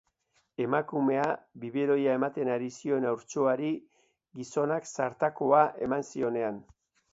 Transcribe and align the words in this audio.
Emakumea 0.63 1.27
biberoia 1.65 2.15
ematen 2.19 2.49
ari 2.55 2.71
zion 2.79 3.05
haurtxoari 3.11 3.71
gizonak 4.41 4.91
zartakoa 4.95 5.63
eman 5.89 6.11
zionean. 6.13 6.61